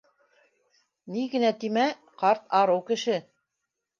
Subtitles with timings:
[1.15, 1.85] Ни генә тимә-
[2.23, 3.21] ҡарт арыу кеше